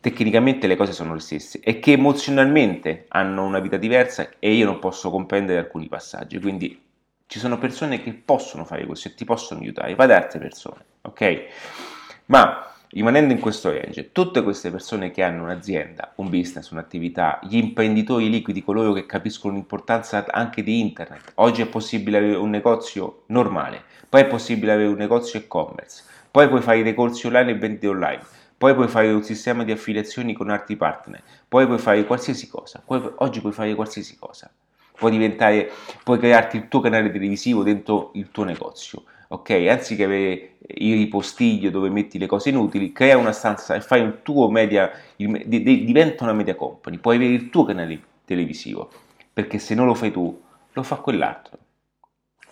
tecnicamente 0.00 0.66
le 0.66 0.76
cose 0.76 0.92
sono 0.92 1.14
le 1.14 1.20
stesse 1.20 1.60
e 1.60 1.78
che 1.78 1.92
emozionalmente 1.92 3.06
hanno 3.08 3.44
una 3.44 3.60
vita 3.60 3.76
diversa 3.76 4.28
e 4.40 4.52
io 4.52 4.64
non 4.64 4.80
posso 4.80 5.10
comprendere 5.10 5.60
alcuni 5.60 5.86
passaggi, 5.86 6.40
quindi 6.40 6.85
ci 7.26 7.38
sono 7.38 7.58
persone 7.58 8.02
che 8.02 8.12
possono 8.12 8.64
fare 8.64 8.86
questo 8.86 9.08
e 9.08 9.14
ti 9.14 9.24
possono 9.24 9.60
aiutare, 9.60 9.94
vai 9.94 10.06
da 10.06 10.16
altre 10.16 10.38
persone, 10.38 10.84
ok? 11.02 11.44
Ma 12.26 12.70
rimanendo 12.90 13.32
in 13.32 13.40
questo 13.40 13.70
range, 13.70 14.12
tutte 14.12 14.42
queste 14.42 14.70
persone 14.70 15.10
che 15.10 15.22
hanno 15.22 15.42
un'azienda, 15.42 16.12
un 16.16 16.30
business, 16.30 16.70
un'attività, 16.70 17.40
gli 17.42 17.56
imprenditori 17.56 18.30
liquidi, 18.30 18.62
coloro 18.62 18.92
che 18.92 19.06
capiscono 19.06 19.54
l'importanza 19.54 20.24
anche 20.30 20.62
di 20.62 20.80
internet, 20.80 21.32
oggi 21.34 21.62
è 21.62 21.66
possibile 21.66 22.18
avere 22.18 22.36
un 22.36 22.50
negozio 22.50 23.24
normale, 23.26 23.82
poi 24.08 24.22
è 24.22 24.26
possibile 24.26 24.72
avere 24.72 24.88
un 24.88 24.96
negozio 24.96 25.38
e-commerce, 25.38 26.04
poi 26.30 26.48
puoi 26.48 26.62
fare 26.62 26.82
dei 26.82 26.94
corsi 26.94 27.26
online 27.26 27.50
e 27.50 27.58
vendite 27.58 27.88
online, 27.88 28.22
poi 28.56 28.74
puoi 28.74 28.88
fare 28.88 29.12
un 29.12 29.22
sistema 29.22 29.64
di 29.64 29.72
affiliazioni 29.72 30.32
con 30.32 30.48
altri 30.48 30.76
partner, 30.76 31.22
poi 31.48 31.66
puoi 31.66 31.78
fare 31.78 32.04
qualsiasi 32.04 32.48
cosa, 32.48 32.80
poi, 32.84 33.02
oggi 33.16 33.40
puoi 33.40 33.52
fare 33.52 33.74
qualsiasi 33.74 34.16
cosa, 34.16 34.50
puoi 34.96 35.10
diventare, 35.10 35.70
puoi 36.02 36.18
crearti 36.18 36.56
il 36.56 36.68
tuo 36.68 36.80
canale 36.80 37.10
televisivo 37.10 37.62
dentro 37.62 38.10
il 38.14 38.30
tuo 38.30 38.44
negozio, 38.44 39.04
ok? 39.28 39.50
Anziché 39.68 40.04
avere 40.04 40.56
il 40.66 40.96
ripostiglio 40.96 41.70
dove 41.70 41.90
metti 41.90 42.18
le 42.18 42.26
cose 42.26 42.48
inutili, 42.48 42.92
crea 42.92 43.16
una 43.16 43.32
stanza 43.32 43.74
e 43.74 43.80
fai 43.80 44.00
un 44.00 44.18
tuo 44.22 44.50
media, 44.50 44.90
il, 45.16 45.44
diventa 45.46 46.24
una 46.24 46.32
media 46.32 46.54
company, 46.54 46.98
puoi 46.98 47.16
avere 47.16 47.32
il 47.32 47.50
tuo 47.50 47.64
canale 47.64 48.00
televisivo, 48.24 48.90
perché 49.32 49.58
se 49.58 49.74
non 49.74 49.86
lo 49.86 49.94
fai 49.94 50.10
tu, 50.10 50.42
lo 50.72 50.82
fa 50.82 50.96
quell'altro. 50.96 51.58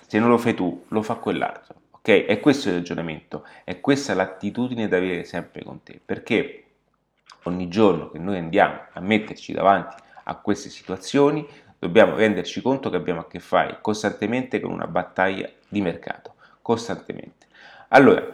Se 0.06 0.18
non 0.18 0.28
lo 0.28 0.38
fai 0.38 0.54
tu, 0.54 0.84
lo 0.88 1.02
fa 1.02 1.14
quell'altro. 1.14 1.74
Ok? 1.90 2.08
E 2.28 2.38
questo 2.40 2.68
è 2.68 2.72
il 2.72 2.78
ragionamento, 2.78 3.46
è 3.64 3.80
questa 3.80 4.14
l'attitudine 4.14 4.88
da 4.88 4.98
avere 4.98 5.24
sempre 5.24 5.64
con 5.64 5.82
te, 5.82 6.00
perché 6.04 6.64
ogni 7.44 7.68
giorno 7.68 8.10
che 8.10 8.18
noi 8.18 8.36
andiamo 8.36 8.80
a 8.92 9.00
metterci 9.00 9.52
davanti 9.52 9.96
a 10.24 10.36
queste 10.36 10.68
situazioni, 10.68 11.46
dobbiamo 11.84 12.16
renderci 12.16 12.62
conto 12.62 12.88
che 12.88 12.96
abbiamo 12.96 13.20
a 13.20 13.26
che 13.26 13.40
fare 13.40 13.78
costantemente 13.82 14.58
con 14.58 14.72
una 14.72 14.86
battaglia 14.86 15.46
di 15.68 15.82
mercato 15.82 16.36
costantemente. 16.62 17.46
Allora, 17.88 18.24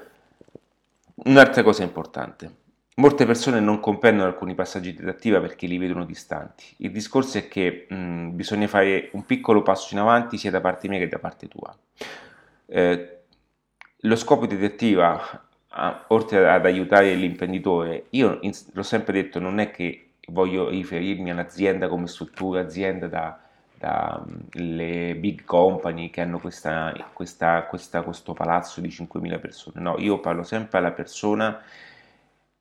un'altra 1.25 1.65
cosa 1.65 1.83
importante. 1.83 2.59
Molte 2.95 3.27
persone 3.27 3.59
non 3.59 3.81
comprendono 3.81 4.29
alcuni 4.29 4.55
passaggi 4.55 4.95
di 4.95 5.09
attiva 5.09 5.41
perché 5.41 5.67
li 5.67 5.79
vedono 5.79 6.05
distanti. 6.05 6.65
Il 6.79 6.93
discorso 6.93 7.39
è 7.39 7.49
che 7.49 7.87
mh, 7.89 8.29
bisogna 8.35 8.69
fare 8.69 9.09
un 9.13 9.25
piccolo 9.25 9.63
passo 9.63 9.95
in 9.95 10.01
avanti 10.01 10.39
sia 10.39 10.53
da 10.53 10.61
parte 10.61 10.87
mia 10.87 11.01
che 11.01 11.09
da 11.09 11.19
parte 11.19 11.49
tua. 11.49 11.77
Eh, 12.67 13.19
lo 13.97 14.17
scopo 14.17 14.47
di 14.47 14.65
attiva, 14.65 15.21
oltre 16.09 16.49
ad 16.49 16.65
aiutare 16.65 17.15
l'imprenditore, 17.15 18.07
io 18.11 18.39
in, 18.43 18.53
l'ho 18.73 18.83
sempre 18.83 19.13
detto, 19.13 19.41
non 19.41 19.59
è 19.59 19.73
che 19.73 20.10
voglio 20.29 20.69
riferirmi 20.69 21.31
all'azienda 21.31 21.89
come 21.89 22.07
struttura, 22.07 22.61
azienda 22.61 23.07
da 23.07 23.41
dalle 23.81 25.17
big 25.17 25.45
company 25.45 26.11
che 26.11 26.21
hanno 26.21 26.39
questa, 26.39 26.93
questa, 27.15 27.63
questa, 27.63 28.03
questo 28.03 28.35
palazzo 28.35 28.83
di 28.83 28.89
5.000 28.89 29.41
persone. 29.41 29.81
No, 29.81 29.97
io 29.99 30.21
parlo 30.21 30.43
sempre 30.43 30.77
alla 30.77 30.93
persona, 30.93 31.63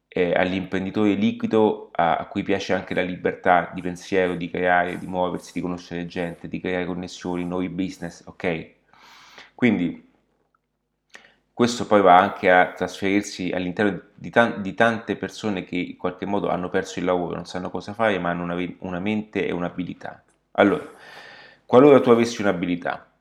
eh, 0.08 0.32
all'imprenditore 0.32 1.16
liquido 1.16 1.90
a, 1.92 2.16
a, 2.16 2.26
cui 2.28 2.42
piace 2.44 2.74
anche 2.74 2.94
la 2.94 3.02
libertà 3.02 3.70
di 3.74 3.82
pensiero, 3.82 4.36
di 4.36 4.50
creare, 4.50 4.98
di 4.98 5.08
muoversi, 5.08 5.52
di 5.54 5.60
conoscere 5.60 6.06
gente, 6.06 6.48
di 6.48 6.62
creare 6.62 6.86
connessioni, 6.86 7.44
nuovi 7.44 7.68
business, 7.68 8.24
ok? 8.26 8.70
Quindi 9.54 10.09
questo 11.60 11.86
poi 11.88 12.00
va 12.00 12.18
anche 12.18 12.50
a 12.50 12.72
trasferirsi 12.72 13.52
all'interno 13.52 14.02
di, 14.16 14.30
tan- 14.30 14.62
di, 14.62 14.74
tante 14.74 15.18
persone 15.18 15.66
che 15.66 15.76
in 15.76 15.98
qualche 15.98 16.26
modo 16.26 16.48
hanno 16.48 16.70
perso 16.70 17.00
il 17.00 17.06
lavoro, 17.06 17.36
non 17.36 17.46
sanno 17.46 17.70
cosa 17.70 17.94
fare, 17.94 18.18
ma 18.18 18.30
hanno 18.30 18.44
una, 18.44 18.56
una 18.78 19.02
mente 19.02 19.46
e 19.46 19.52
un'abilità. 19.52 20.24
Allora, 20.52 20.90
qualora 21.66 22.00
tu 22.00 22.12
avessi 22.12 22.40
un'abilità, 22.40 23.12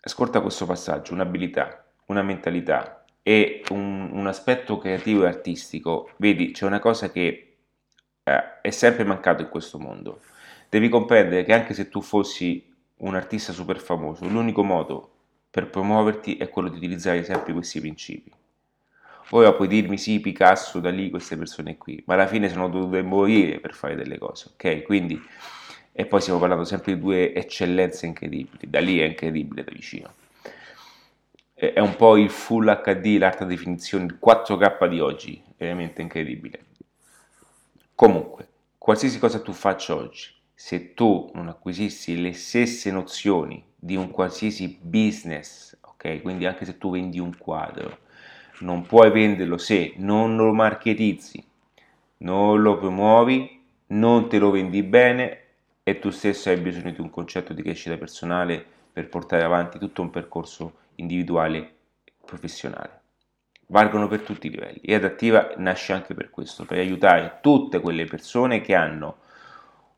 ascolta 0.00 0.40
questo 0.40 0.64
passaggio, 0.64 1.12
un'abilità, 1.12 1.84
una 2.06 2.22
mentalità 2.22 3.04
e 3.22 3.62
un, 3.68 4.08
un 4.12 4.26
aspetto 4.28 4.78
creativo 4.78 5.24
e 5.24 5.26
artistico, 5.26 6.08
vedi, 6.16 6.52
c'è 6.52 6.64
una 6.64 6.78
cosa 6.78 7.10
che 7.10 7.56
eh, 8.22 8.60
è 8.62 8.70
sempre 8.70 9.04
mancato 9.04 9.42
in 9.42 9.50
questo 9.50 9.78
mondo. 9.78 10.22
Devi 10.70 10.88
comprendere 10.88 11.44
che 11.44 11.52
anche 11.52 11.74
se 11.74 11.90
tu 11.90 12.00
fossi 12.00 12.66
un 13.00 13.14
artista 13.14 13.52
super 13.52 13.76
famoso, 13.76 14.26
l'unico 14.26 14.62
modo 14.62 15.13
per 15.54 15.70
promuoverti 15.70 16.36
è 16.36 16.48
quello 16.48 16.68
di 16.68 16.78
utilizzare 16.78 17.22
sempre 17.22 17.52
questi 17.52 17.78
principi. 17.78 18.32
Ora 19.30 19.52
puoi 19.52 19.68
dirmi 19.68 19.96
sì, 19.98 20.18
Picasso, 20.18 20.80
da 20.80 20.90
lì, 20.90 21.10
queste 21.10 21.36
persone 21.36 21.78
qui, 21.78 22.02
ma 22.06 22.14
alla 22.14 22.26
fine 22.26 22.48
sono 22.48 22.68
dovute 22.68 23.02
morire 23.02 23.60
per 23.60 23.72
fare 23.72 23.94
delle 23.94 24.18
cose, 24.18 24.50
ok? 24.54 24.82
Quindi 24.82 25.22
e 25.92 26.06
poi 26.06 26.20
stiamo 26.20 26.40
parlando 26.40 26.64
sempre 26.64 26.94
di 26.94 27.00
due 27.00 27.32
eccellenze 27.32 28.04
incredibili, 28.04 28.68
da 28.68 28.80
lì 28.80 28.98
è 28.98 29.04
incredibile 29.04 29.62
da 29.62 29.70
vicino. 29.70 30.14
È 31.54 31.78
un 31.78 31.94
po' 31.94 32.16
il 32.16 32.30
full 32.30 32.82
HD, 32.82 33.16
l'alta 33.16 33.44
definizione, 33.44 34.06
il 34.06 34.18
4K 34.20 34.88
di 34.88 34.98
oggi, 34.98 35.40
veramente 35.56 36.02
incredibile. 36.02 36.64
Comunque, 37.94 38.48
qualsiasi 38.76 39.20
cosa 39.20 39.38
tu 39.38 39.52
faccia 39.52 39.94
oggi, 39.94 40.34
se 40.52 40.94
tu 40.94 41.30
non 41.32 41.46
acquisissi 41.46 42.20
le 42.20 42.32
stesse 42.32 42.90
nozioni 42.90 43.64
di 43.84 43.96
un 43.96 44.10
qualsiasi 44.10 44.78
business, 44.80 45.76
ok? 45.82 46.22
Quindi 46.22 46.46
anche 46.46 46.64
se 46.64 46.78
tu 46.78 46.90
vendi 46.90 47.18
un 47.18 47.36
quadro, 47.36 47.98
non 48.60 48.86
puoi 48.86 49.10
venderlo 49.10 49.58
se 49.58 49.92
non 49.96 50.36
lo 50.36 50.54
marketizzi, 50.54 51.44
non 52.18 52.62
lo 52.62 52.78
promuovi, 52.78 53.62
non 53.88 54.26
te 54.30 54.38
lo 54.38 54.50
vendi 54.50 54.82
bene 54.82 55.40
e 55.82 55.98
tu 55.98 56.08
stesso 56.08 56.48
hai 56.48 56.56
bisogno 56.56 56.92
di 56.92 57.00
un 57.02 57.10
concetto 57.10 57.52
di 57.52 57.60
crescita 57.60 57.98
personale 57.98 58.64
per 58.90 59.10
portare 59.10 59.42
avanti 59.42 59.78
tutto 59.78 60.00
un 60.00 60.08
percorso 60.08 60.76
individuale 60.94 61.58
e 62.04 62.12
professionale. 62.24 63.00
Valgono 63.66 64.08
per 64.08 64.20
tutti 64.20 64.46
i 64.46 64.50
livelli 64.50 64.80
e 64.80 64.94
Adattiva 64.94 65.52
nasce 65.58 65.92
anche 65.92 66.14
per 66.14 66.30
questo, 66.30 66.64
per 66.64 66.78
aiutare 66.78 67.40
tutte 67.42 67.80
quelle 67.80 68.06
persone 68.06 68.62
che 68.62 68.74
hanno 68.74 69.16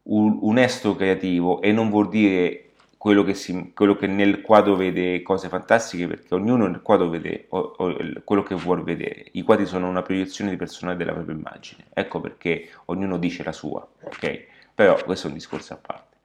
un, 0.05 0.39
un 0.41 0.59
estro 0.59 0.97
creativo 0.97 1.61
e 1.63 1.71
non 1.71 1.89
vuol 1.89 2.09
dire 2.09 2.66
quello 2.97 3.23
che, 3.23 3.35
si, 3.35 3.73
quello 3.75 3.97
che, 3.97 4.07
nel 4.07 4.41
quadro 4.41 4.75
vede 4.75 5.23
cose 5.23 5.49
fantastiche 5.49 6.07
perché 6.07 6.35
ognuno 6.35 6.67
nel 6.67 6.83
quadro 6.83 7.09
vede 7.09 7.47
o, 7.51 7.75
o, 7.77 7.97
quello 8.25 8.43
che 8.43 8.55
vuole 8.55 8.83
vedere. 8.83 9.27
I 9.33 9.43
quadri 9.43 9.67
sono 9.67 9.89
una 9.89 10.03
proiezione 10.03 10.51
di 10.51 10.57
personale 10.57 10.97
della 10.97 11.13
propria 11.13 11.37
immagine, 11.37 11.87
ecco 11.93 12.21
perché 12.21 12.71
ognuno 12.87 13.19
dice 13.19 13.45
la 13.45 13.53
sua, 13.53 13.87
ok? 14.03 14.47
Però 14.75 14.99
questo 15.05 15.27
è 15.27 15.31
un 15.31 15.37
discorso 15.37 15.75
a 15.75 15.77
parte. 15.77 16.17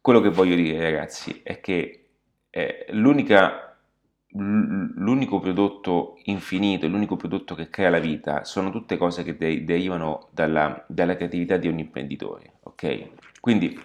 Quello 0.00 0.20
che 0.20 0.30
voglio 0.30 0.54
dire 0.54 0.80
ragazzi 0.80 1.40
è 1.42 1.60
che 1.60 2.04
eh, 2.50 2.86
l'unico 2.90 3.74
prodotto 5.40 6.18
infinito, 6.24 6.86
l'unico 6.86 7.16
prodotto 7.16 7.54
che 7.54 7.70
crea 7.70 7.90
la 7.90 7.98
vita 7.98 8.44
sono 8.44 8.70
tutte 8.70 8.96
cose 8.96 9.24
che 9.24 9.36
de- 9.36 9.64
derivano 9.64 10.28
dalla, 10.30 10.84
dalla 10.88 11.16
creatività 11.16 11.56
di 11.56 11.68
ogni 11.68 11.82
imprenditore, 11.82 12.52
ok? 12.62 13.08
Quindi 13.40 13.78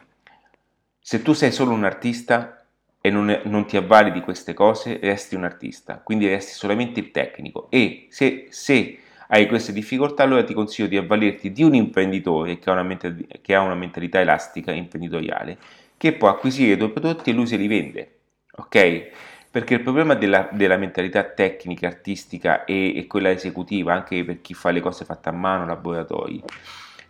se 1.01 1.22
tu 1.22 1.34
sei 1.34 1.51
solo 1.51 1.72
un 1.72 1.84
artista 1.84 2.65
e 3.01 3.10
non, 3.10 3.41
non, 3.46 3.65
ti 3.65 3.77
avvali 3.77 4.12
di 4.12 4.22
queste 4.22 4.53
cose, 4.53 5.00
resti 5.01 5.36
un 5.36 5.43
artista, 5.43 6.00
quindi 6.03 6.27
resti 6.27 6.53
solamente 6.53 7.00
il 7.00 7.10
tecnico 7.10 7.67
e 7.72 8.05
se, 8.10 8.48
se 8.50 9.00
hai 9.27 9.48
queste 9.48 9.74
difficoltà, 9.74 10.24
allora 10.24 10.43
ti 10.43 10.53
consiglio 10.53 10.88
di 10.88 10.98
avvalerti 10.98 11.51
di 11.51 11.63
un 11.63 11.74
imprenditore 11.74 12.60
che 12.60 12.70
ha 12.70 12.79
una, 12.79 12.98
che 13.41 13.55
ha 13.55 13.62
una 13.62 13.75
mentalità 13.75 14.20
elastica 14.20 14.72
imprenditoriale, 14.72 15.58
che 15.98 16.13
può 16.13 16.29
acquisire 16.29 16.74
i 16.74 16.77
tuoi 16.77 16.91
prodotti 16.91 17.29
e 17.29 17.34
lui 17.34 17.48
se 17.48 17.55
li 17.55 17.67
vende. 17.67 18.20
Ok? 18.58 19.10
Perché 19.50 19.75
il 19.75 19.81
problema 19.81 20.15
della, 20.15 20.50
della 20.51 20.77
mentalità 20.77 21.24
tecnica, 21.24 21.88
artistica 21.88 22.65
e, 22.65 22.98
e, 22.98 23.08
quella 23.08 23.31
esecutiva, 23.31 23.93
anche 23.93 24.24
per 24.24 24.41
chi 24.41 24.53
fa 24.53 24.72
le 24.72 24.79
cose 24.79 25.05
fatte 25.05 25.29
a 25.29 25.34
mano, 25.34 25.65
laboratori, 25.65 26.41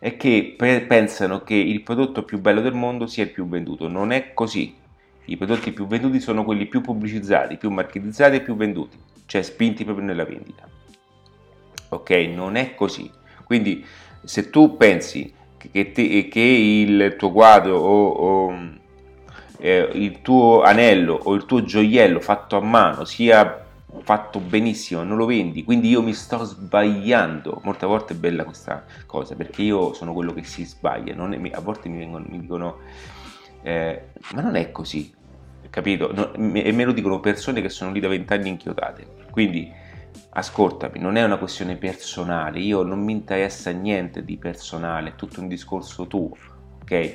è 0.01 0.17
che 0.17 0.55
pre- 0.57 0.81
pensano 0.81 1.43
che 1.43 1.53
il 1.53 1.83
prodotto 1.83 2.23
più 2.23 2.39
bello 2.39 2.61
del 2.61 2.73
mondo 2.73 3.05
sia 3.05 3.23
il 3.23 3.29
più 3.29 3.47
venduto. 3.47 3.87
Non 3.87 4.11
è 4.11 4.33
così. 4.33 4.75
I 5.25 5.37
prodotti 5.37 5.71
più 5.71 5.85
venduti 5.85 6.19
sono 6.19 6.43
quelli 6.43 6.65
più 6.65 6.81
pubblicizzati, 6.81 7.57
più 7.57 7.69
marketizzati 7.69 8.37
e 8.37 8.41
più 8.41 8.55
venduti, 8.55 8.97
cioè 9.27 9.43
spinti 9.43 9.83
proprio 9.83 10.05
nella 10.05 10.25
vendita 10.25 10.71
ok? 11.95 12.09
Non 12.33 12.55
è 12.55 12.75
così. 12.75 13.09
Quindi 13.43 13.85
se 14.23 14.49
tu 14.49 14.77
pensi 14.77 15.33
che, 15.57 15.91
te, 15.91 16.27
che 16.27 16.39
il 16.39 17.15
tuo 17.17 17.31
quadro 17.31 17.77
o, 17.77 18.07
o 18.09 18.69
eh, 19.59 19.89
il 19.93 20.21
tuo 20.21 20.61
anello 20.61 21.19
o 21.23 21.33
il 21.33 21.45
tuo 21.45 21.63
gioiello 21.63 22.19
fatto 22.19 22.57
a 22.57 22.61
mano 22.61 23.05
sia 23.05 23.65
fatto 23.99 24.39
benissimo, 24.39 25.03
non 25.03 25.17
lo 25.17 25.25
vendi, 25.25 25.63
quindi 25.63 25.89
io 25.89 26.01
mi 26.01 26.13
sto 26.13 26.43
sbagliando. 26.43 27.61
Molte 27.63 27.85
volte 27.85 28.13
è 28.13 28.17
bella 28.17 28.43
questa 28.43 28.85
cosa 29.05 29.35
perché 29.35 29.61
io 29.61 29.93
sono 29.93 30.13
quello 30.13 30.33
che 30.33 30.43
si 30.43 30.65
sbaglia. 30.65 31.13
È, 31.13 31.49
a 31.51 31.59
volte 31.59 31.89
mi, 31.89 31.97
vengono, 31.97 32.25
mi 32.27 32.39
dicono, 32.39 32.79
eh, 33.61 34.07
ma 34.33 34.41
non 34.41 34.55
è 34.55 34.71
così, 34.71 35.13
capito? 35.69 36.11
No, 36.13 36.33
e 36.33 36.71
me 36.71 36.83
lo 36.83 36.93
dicono 36.93 37.19
persone 37.19 37.61
che 37.61 37.69
sono 37.69 37.91
lì 37.91 37.99
da 37.99 38.07
vent'anni 38.07 38.49
inchiodate 38.49 39.05
Quindi 39.29 39.71
ascoltami, 40.33 40.99
non 40.99 41.17
è 41.17 41.23
una 41.23 41.37
questione 41.37 41.75
personale, 41.75 42.59
io 42.59 42.83
non 42.83 43.03
mi 43.03 43.11
interessa 43.11 43.71
niente 43.71 44.23
di 44.23 44.37
personale, 44.37 45.09
è 45.09 45.15
tutto 45.15 45.41
un 45.41 45.47
discorso 45.47 46.07
tuo, 46.07 46.31
ok? 46.81 47.13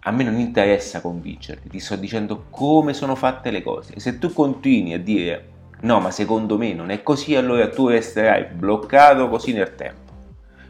A 0.00 0.10
me 0.12 0.24
non 0.24 0.38
interessa 0.38 1.02
convincerti, 1.02 1.68
ti 1.68 1.78
sto 1.78 1.96
dicendo 1.96 2.46
come 2.48 2.94
sono 2.94 3.14
fatte 3.14 3.50
le 3.50 3.62
cose. 3.62 4.00
Se 4.00 4.18
tu 4.18 4.32
continui 4.32 4.94
a 4.94 4.98
dire 4.98 5.49
no, 5.82 6.00
ma 6.00 6.10
secondo 6.10 6.58
me 6.58 6.72
non 6.72 6.90
è 6.90 7.02
così, 7.02 7.34
allora 7.36 7.68
tu 7.68 7.88
resterai 7.88 8.46
bloccato 8.52 9.28
così 9.28 9.52
nel 9.52 9.74
tempo. 9.74 10.12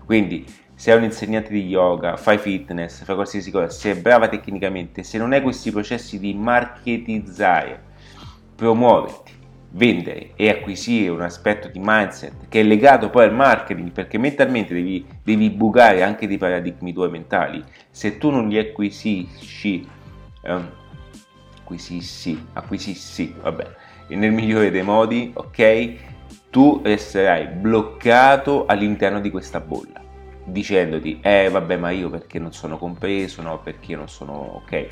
Quindi, 0.04 0.44
sei 0.74 0.96
un 0.96 1.04
insegnante 1.04 1.50
di 1.50 1.66
yoga, 1.66 2.16
fai 2.16 2.38
fitness, 2.38 3.04
fai 3.04 3.14
qualsiasi 3.14 3.50
cosa, 3.50 3.68
sei 3.68 3.94
brava 3.94 4.28
tecnicamente, 4.28 5.02
se 5.02 5.18
non 5.18 5.32
hai 5.32 5.42
questi 5.42 5.70
processi 5.70 6.18
di 6.18 6.34
marketizzare, 6.34 7.80
promuoverti, 8.56 9.38
vendere 9.72 10.32
e 10.36 10.48
acquisire 10.48 11.10
un 11.10 11.22
aspetto 11.22 11.68
di 11.68 11.80
mindset 11.80 12.48
che 12.48 12.60
è 12.60 12.64
legato 12.64 13.08
poi 13.08 13.24
al 13.24 13.34
marketing 13.34 13.92
perché 13.92 14.18
mentalmente 14.18 14.74
devi, 14.74 15.06
devi 15.22 15.48
bucare 15.50 16.02
anche 16.02 16.26
dei 16.26 16.38
paradigmi 16.38 16.92
tuoi 16.92 17.10
mentali 17.10 17.62
se 17.88 18.18
tu 18.18 18.30
non 18.30 18.48
li 18.48 18.58
acquisisci 18.58 19.88
eh, 20.42 20.60
acquisissi 21.60 22.46
acquisissi 22.54 23.32
vabbè 23.40 23.76
nel 24.16 24.32
migliore 24.32 24.70
dei 24.70 24.82
modi 24.82 25.32
ok 25.34 25.94
tu 26.50 26.80
resterai 26.82 27.46
bloccato 27.46 28.66
all'interno 28.66 29.20
di 29.20 29.30
questa 29.30 29.60
bolla 29.60 30.00
dicendoti 30.44 31.20
eh 31.20 31.48
vabbè 31.48 31.76
ma 31.76 31.90
io 31.90 32.10
perché 32.10 32.38
non 32.38 32.52
sono 32.52 32.78
compreso 32.78 33.42
no 33.42 33.60
perché 33.60 33.94
non 33.96 34.08
sono 34.08 34.62
ok 34.64 34.86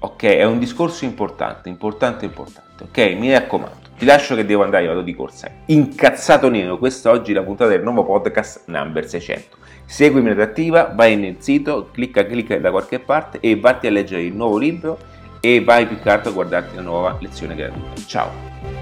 ok 0.00 0.22
è 0.24 0.44
un 0.44 0.58
discorso 0.58 1.04
importante 1.04 1.68
importante 1.68 2.24
importante 2.24 2.72
ok? 2.82 2.98
Mi 3.16 3.32
raccomando, 3.32 3.90
ti 3.96 4.04
lascio 4.04 4.34
che 4.34 4.44
devo 4.44 4.62
andare, 4.62 4.86
vado 4.86 5.02
di 5.02 5.14
corsa. 5.14 5.50
Incazzato 5.66 6.48
nero, 6.48 6.78
questa 6.78 7.10
oggi 7.10 7.32
è 7.32 7.34
la 7.34 7.42
puntata 7.42 7.70
del 7.70 7.82
nuovo 7.82 8.04
podcast 8.04 8.62
number 8.66 9.06
600. 9.08 9.56
Seguimi 9.84 10.30
attiva, 10.30 10.92
vai 10.94 11.16
nel 11.16 11.36
sito, 11.38 11.88
clicca, 11.92 12.24
clicca 12.24 12.58
da 12.58 12.70
qualche 12.70 12.98
parte 12.98 13.40
e 13.40 13.56
vatti 13.56 13.86
a 13.86 13.90
leggere 13.90 14.22
il 14.22 14.34
nuovo 14.34 14.58
libro 14.58 14.98
e 15.44 15.64
vai 15.64 15.88
più 15.88 15.98
che 15.98 16.08
altro 16.08 16.30
a 16.30 16.34
guardarti 16.34 16.76
la 16.76 16.82
nuova 16.82 17.16
lezione 17.20 17.56
gratuita. 17.56 18.00
Ciao! 18.06 18.81